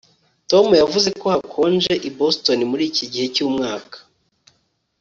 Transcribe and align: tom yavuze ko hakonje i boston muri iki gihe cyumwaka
tom 0.49 0.67
yavuze 0.81 1.09
ko 1.19 1.25
hakonje 1.33 1.93
i 2.09 2.09
boston 2.17 2.59
muri 2.71 2.83
iki 2.91 3.05
gihe 3.11 3.27
cyumwaka 3.35 3.97